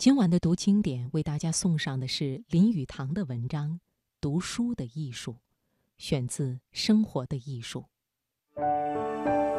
[0.00, 3.72] 今晚的读经典为大家送上的是林语堂的文章
[4.18, 5.32] 《读书的艺术》，
[5.98, 7.84] 选自《生活的艺术》。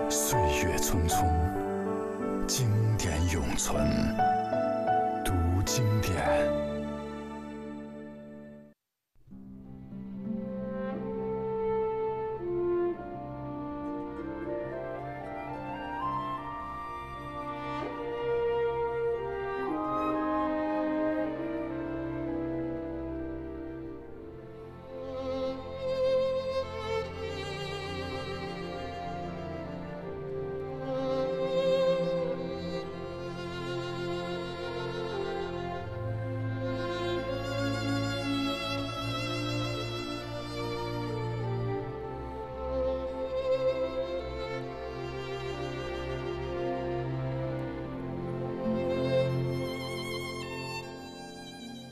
[0.09, 2.67] 岁月匆匆，经
[2.97, 3.77] 典永存。
[5.23, 5.31] 读
[5.63, 6.70] 经典。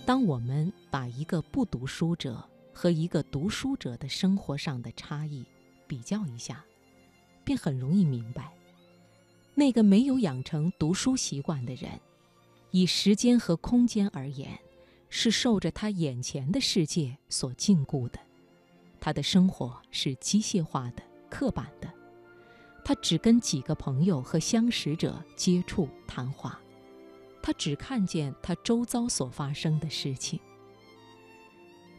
[0.09, 5.45] 当我们把一个不读书者和一个读书者的生活上的差异
[5.85, 6.65] 比较一下，
[7.43, 8.51] 便很容易明白，
[9.53, 11.91] 那个没有养成读书习惯的人，
[12.71, 14.59] 以时间和空间而言，
[15.09, 18.19] 是受着他眼前的世界所禁锢的，
[18.99, 21.87] 他的生活是机械化的、刻板的，
[22.83, 26.59] 他只跟几个朋友和相识者接触谈话。
[27.41, 30.39] 他只看见他周遭所发生的事情。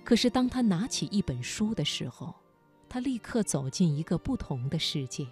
[0.04, 2.34] 可是，当他拿起一本书的时候，
[2.88, 5.26] 他立刻走进一个不同的世界。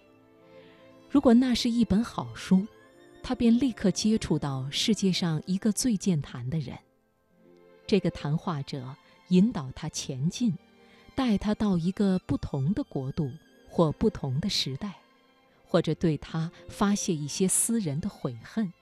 [1.11, 2.67] 如果那是一本好书，
[3.23, 6.78] 他便立刻接触到世界上一个最健谈的人。
[7.87, 8.95] 这个谈话者
[9.28, 10.55] 引导他前进，
[11.15, 13.33] 带他到一个不同的国度
[13.69, 14.95] 或不同的时代，
[15.67, 18.72] 或者对他发泄一些私人的悔恨。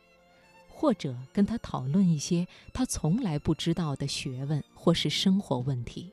[0.78, 6.12] 或者跟他讨论一些他从来不知道的学问或是生活问题。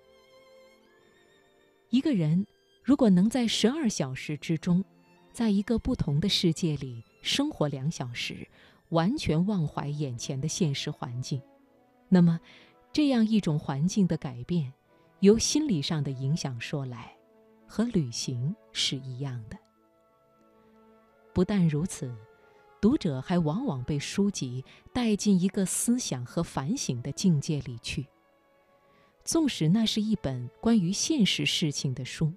[1.90, 2.48] 一个人
[2.82, 4.82] 如果能在十二小时之中，
[5.34, 8.48] 在一个不同的世界里生活两小时，
[8.88, 11.42] 完全忘怀眼前的现实环境，
[12.08, 12.40] 那么，
[12.94, 14.72] 这样一种环境的改变，
[15.20, 17.14] 由心理上的影响说来，
[17.68, 19.58] 和旅行是一样的。
[21.34, 22.16] 不但如此。
[22.84, 28.06] 读者还往往被书籍带进一个思想和反省的境界里去。
[29.24, 32.34] 纵使那是一本关于现实事情的书，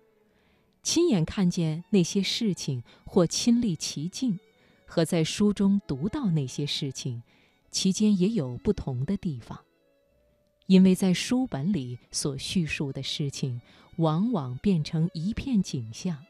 [0.84, 4.38] 亲眼看见那些事情或亲历其境，
[4.86, 7.24] 和在书中读到那些事情，
[7.72, 9.58] 其间也有不同的地方。
[10.66, 13.60] 因为在书本里所叙述的事情，
[13.96, 16.24] 往往变成一片景象。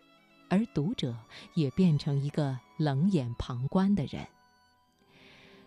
[0.49, 1.15] 而读者
[1.55, 4.27] 也变成一个冷眼旁观的人。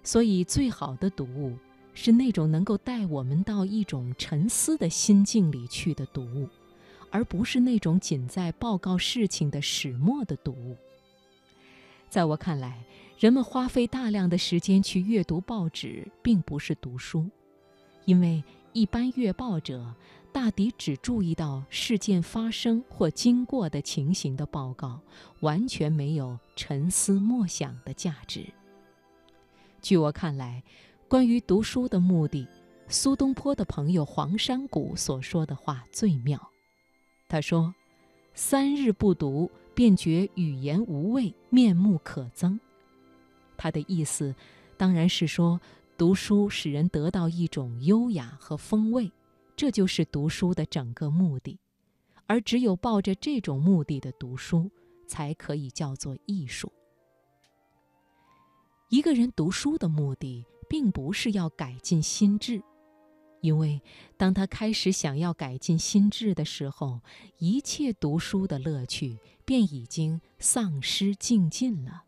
[0.03, 1.57] 所以，最好的读物
[1.93, 6.47] 是那种能够带我们到一种沉思的心境里去的读物，
[7.11, 10.77] 而不是那种仅在报告事情的始末的读物。
[12.09, 12.83] 在我看来，
[13.19, 17.29] 人们花费大量的时间去阅读报纸，并不是读书，
[18.05, 18.43] 因为
[18.73, 19.93] 一般阅报者。
[20.31, 25.01] 大抵只注意到事件发生或经过的情形的报告，
[25.41, 28.45] 完全没有沉思默想的价值。
[29.81, 30.63] 据我看来，
[31.07, 32.47] 关于读书的目的，
[32.87, 36.39] 苏东坡的朋友黄山谷所说的话最妙。
[37.27, 37.73] 他说
[38.33, 42.59] ：“三日不读，便觉语言无味，面目可憎。”
[43.57, 44.35] 他的意思，
[44.77, 45.59] 当然是说
[45.97, 49.11] 读书使人得到一种优雅和风味。
[49.59, 51.59] 这就是读书的整个目的，
[52.27, 54.71] 而只有抱着这种目的的读书，
[55.05, 56.71] 才可以叫做艺术。
[58.87, 62.63] 一个人读书的目的，并不是要改进心智，
[63.41, 63.81] 因为
[64.15, 67.01] 当他开始想要改进心智的时候，
[67.37, 72.05] 一切读书的乐趣便已经丧失尽尽了。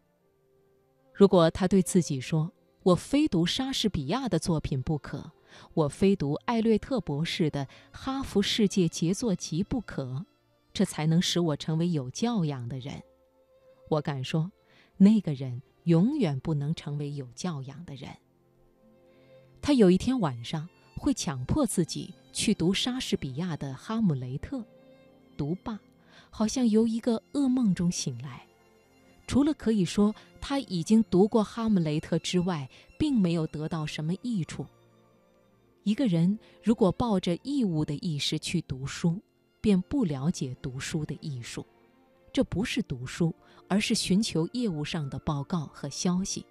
[1.13, 5.33] 如果他对自己说：“我非读莎士比亚的作品不可。”
[5.74, 10.25] 我非读艾略特博士的《哈佛世界杰作集》不可，
[10.74, 13.01] 这才能使我成为有教养的人。
[13.89, 14.51] 我敢说，
[14.98, 18.09] 那个人永远不能成为有教养的人。
[19.62, 24.57] 他有一天晚上会强迫自己去读莎士比亚的《哈姆雷特》，
[25.38, 25.80] 读罢，
[26.30, 28.48] 好像由一个噩梦中醒来，
[29.27, 34.65] 除了可以说他已经读过《哈姆雷特》之外，并没有得到什么益处。
[35.83, 39.19] 一个人如果抱着义务的意识去读书，
[39.60, 41.66] 便不了解读书的艺术。
[42.31, 43.33] 这不是读书，
[43.68, 46.45] 而是寻求业务上的报告和消息。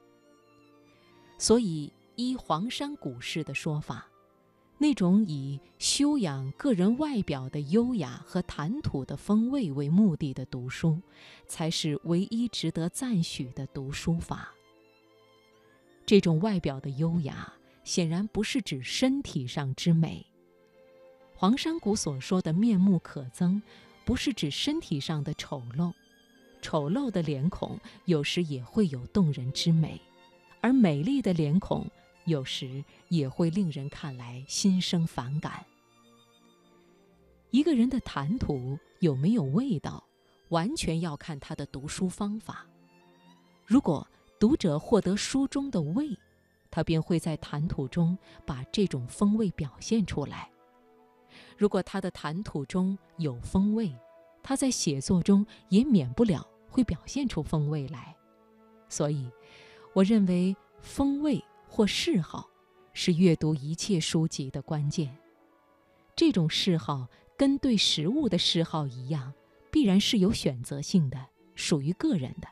[1.39, 4.07] 所以，依黄山谷式的说法，
[4.77, 11.01] 那种以修养个人外表的优雅和谈吐的风味为目的的读书，
[11.47, 14.53] 才是唯一值得赞许的读书法。
[16.05, 17.51] 这种外表的优雅，
[17.91, 20.25] 显然不是指身体上之美。
[21.35, 23.61] 黄山谷所说的面目可憎，
[24.05, 25.93] 不是指身体上的丑陋。
[26.63, 30.01] 丑陋的脸孔有时也会有动人之美，
[30.61, 31.85] 而美丽的脸孔
[32.27, 35.67] 有时也会令人看来心生反感。
[37.51, 40.05] 一个人的谈吐有没有味道，
[40.51, 42.65] 完全要看他的读书方法。
[43.67, 44.07] 如果
[44.39, 46.17] 读者获得书中的味，
[46.71, 50.49] 他便会在谈吐中把这种风味表现出来；
[51.57, 53.95] 如果他的谈吐中有风味，
[54.43, 58.17] 他在写作中也免不了会表现出风味来，
[58.89, 59.31] 所以，
[59.93, 62.49] 我认为风味或嗜好
[62.93, 65.17] 是阅读一切书籍的关键。
[66.17, 69.33] 这种嗜好跟对食物的嗜好一样，
[69.71, 72.49] 必然是有选择性的，属于个人的。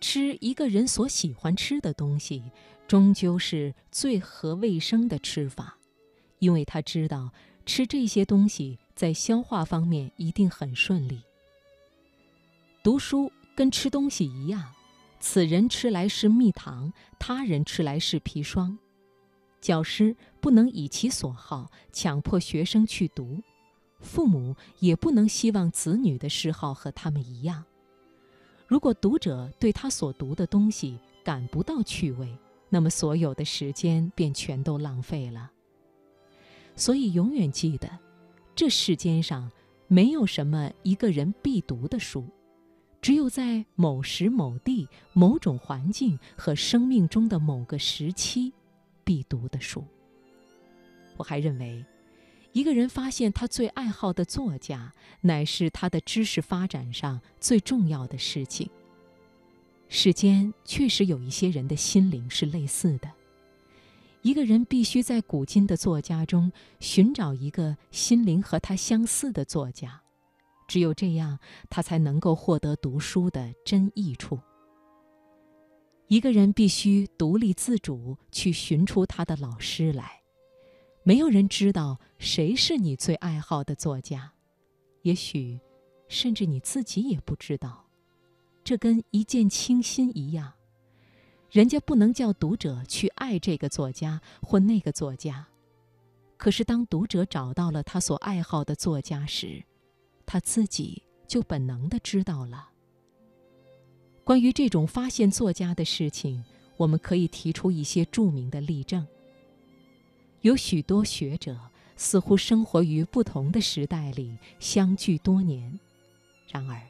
[0.00, 2.42] 吃一个人所喜欢吃的东西，
[2.86, 5.78] 终究是最合卫生的吃法，
[6.38, 7.32] 因为他知道
[7.64, 8.78] 吃这些东西。
[8.96, 11.20] 在消化方面一定很顺利。
[12.82, 14.72] 读书跟吃东西一样，
[15.20, 18.78] 此人吃来是蜜糖，他人吃来是砒霜。
[19.60, 23.42] 教师不能以其所好强迫学生去读，
[24.00, 27.62] 父母也不能希望子女的嗜好和他们一样。
[28.66, 32.28] 如果读者对他所读的东西感不到趣味，
[32.68, 35.50] 那么所有的时间便全都浪费了。
[36.74, 37.88] 所以永远记得。
[38.56, 39.52] 这世间上
[39.86, 42.24] 没有什么一个人必读的书，
[43.02, 48.50] 只有在某时某地、某种环境和生命中的某个时期
[49.04, 49.84] 必读的书。
[51.18, 51.84] 我还认为，
[52.56, 58.70] 一个人发现他最爱好的作家，乃是他的知识发展上最重要的事情。
[59.90, 63.12] 世间确实有一些人的心灵是类似的。
[64.22, 66.50] 一个人必须在古今的作家中
[66.80, 70.00] 寻找一个心灵和他相似的作家，
[70.66, 71.38] 只有这样，
[71.68, 74.40] 他才能够获得读书的真益处。
[76.08, 80.22] 一个人必须独立自主去寻出他的老师来，
[81.06, 84.32] 没有人知道谁是你最爱好的作家，
[85.02, 85.60] 也许，
[86.08, 87.86] 甚至你自己也不知道，
[88.64, 90.54] 这跟一见倾心一样。
[91.48, 95.46] 人家不能叫读者去爱这个作家或那个作家，
[96.36, 99.62] 可是当读者找到了他所爱好的作家时，
[100.26, 102.70] 他自己就本能的知道了。
[104.24, 106.44] 关于这种发现作家的事情，
[106.76, 109.06] 我们可以提出一些著名的例证。
[110.46, 111.58] 有许多学者
[111.96, 115.80] 似乎生活于不同的时代里，相聚多年，
[116.48, 116.80] 然而。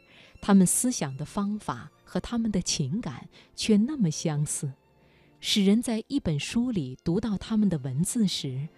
[0.43, 3.27] 他们思想的方法和他们的情感
[3.57, 4.71] 却那么相似，
[5.41, 8.69] 使人在一本书里读到他们的文字时，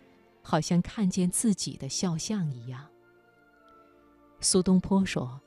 [0.43, 2.87] 好像看见自己的肖像一样。
[4.41, 5.41] 苏东坡说，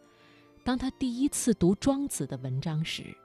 [0.65, 3.15] 当他第一次读庄子的文章时，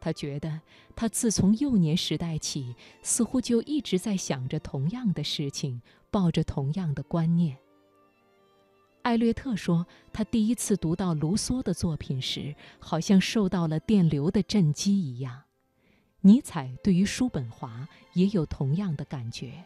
[0.00, 0.60] 他觉得
[0.96, 7.58] 他自从幼年时代起，似乎就一直在想着同样的事情，抱着同样的观念。
[9.02, 15.42] 艾略特说，他第一次读到卢梭的作品时，好像受到了电流的震击一样。
[16.22, 19.64] 尼采对于叔本华也有同样的感觉。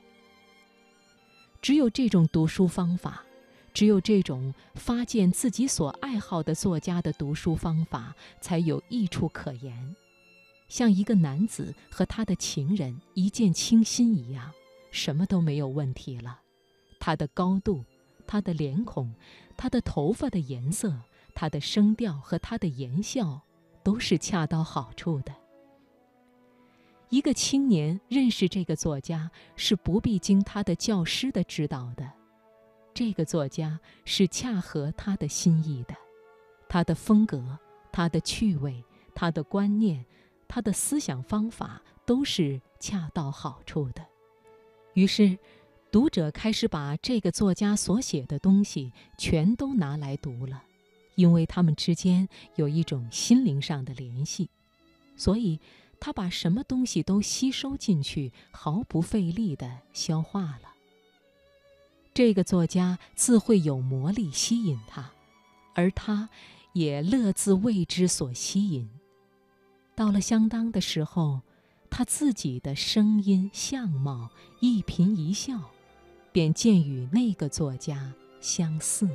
[1.61, 3.25] 只有这种读书方法，
[3.73, 9.97] 只有这种发现自己所爱好的作家的读书方法，才有益处可言。
[10.69, 14.53] 像一个男子和他的情人一见倾心一样，
[14.91, 16.41] 什么都没有问题了。
[16.99, 17.85] 他的高度。
[18.27, 19.13] 他的脸孔，
[19.55, 20.99] 他的头发的颜色，
[21.35, 23.43] 他的声调和他的言笑，
[23.83, 25.35] 都是恰到好处的。
[27.11, 32.11] 一个青年认识这个作家，是不必经他的教师的指导的。
[32.95, 35.95] 这个作家是恰合他的心意的，
[36.67, 37.59] 他的风格、
[37.93, 38.83] 他的趣味、
[39.15, 40.03] 他的观念、
[40.55, 44.07] 他的思想方法，都是恰到好处的。
[44.93, 45.37] 于是。
[45.91, 50.65] 读者开始把这个作家所写的东西全都拿来读了，
[51.15, 54.51] 因为他们之间有一种心灵上的联系，
[55.15, 55.61] 所以
[56.01, 60.75] 他把什么东西都吸收进去，毫不费力地消化了。
[62.13, 65.13] 这个作家自会有魔力吸引他，
[65.75, 66.29] 而他
[66.73, 68.91] 也乐自为之所吸引。
[69.95, 71.41] 到了相当的时候。
[71.97, 75.61] 他自己的声音、相貌、一颦一笑，
[76.33, 79.09] 便渐与那个作家相似。